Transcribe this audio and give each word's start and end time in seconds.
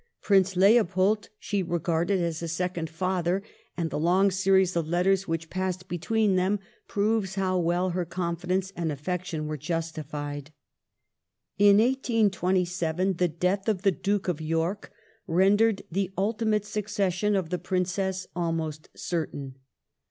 ^ 0.01 0.03
Prince 0.23 0.55
Leopold 0.55 1.29
she 1.37 1.61
regarded 1.61 2.19
as 2.19 2.41
a 2.41 2.47
second 2.47 2.89
father, 2.89 3.43
and 3.77 3.91
the 3.91 3.99
long 3.99 4.31
series 4.31 4.75
of 4.75 4.87
lettei's 4.87 5.27
which 5.27 5.47
passed 5.51 5.87
between 5.87 6.37
them 6.37 6.57
proves 6.87 7.35
how 7.35 7.59
well 7.59 7.91
her 7.91 8.03
confidence 8.03 8.73
and 8.75 8.91
affection 8.91 9.45
were 9.45 9.57
justified.^ 9.57 10.51
In 11.59 11.77
1827 11.77 13.17
the 13.17 13.27
death 13.27 13.69
of 13.69 13.83
the 13.83 13.91
Duke 13.91 14.27
of 14.27 14.41
York 14.41 14.91
rendered 15.27 15.83
the 15.91 16.09
ultimate 16.17 16.65
succession 16.65 17.35
of 17.35 17.51
the 17.51 17.59
Princess 17.59 18.25
almost 18.35 18.89
certain. 18.95 19.53